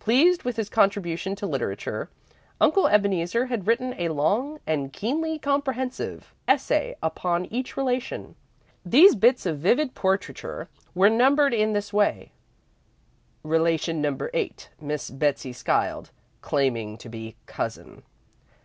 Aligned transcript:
Pleased 0.00 0.42
with 0.42 0.56
his 0.56 0.68
contribution 0.68 1.36
to 1.36 1.46
literature, 1.46 2.10
Uncle 2.60 2.88
Ebeneezer 2.88 3.46
had 3.46 3.64
written 3.68 3.94
a 3.96 4.08
long 4.08 4.58
and 4.66 4.92
keenly 4.92 5.38
comprehensive 5.38 6.34
essay 6.48 6.96
upon 7.00 7.46
each 7.46 7.76
relation. 7.76 8.34
These 8.84 9.14
bits 9.14 9.46
of 9.46 9.60
vivid 9.60 9.94
portraiture 9.94 10.68
were 10.96 11.08
numbered 11.10 11.54
in 11.54 11.74
this 11.74 11.92
way: 11.92 12.32
"Relation 13.44 14.02
Number 14.02 14.30
8, 14.34 14.68
Miss 14.80 15.10
Betsey 15.12 15.52
Skiles, 15.52 16.10
Claiming 16.40 16.98
to 16.98 17.08
be 17.08 17.36
Cousin." 17.46 18.02